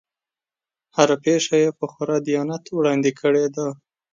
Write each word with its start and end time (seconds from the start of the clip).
هره 0.95 1.15
پېښه 1.25 1.55
یې 1.63 1.69
په 1.79 1.85
خورا 1.91 2.17
دیانت 2.27 2.63
وړاندې 2.69 3.11
کړې 3.19 3.45
ده. 3.55 3.67